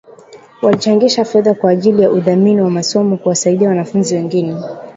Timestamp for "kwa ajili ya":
1.53-2.11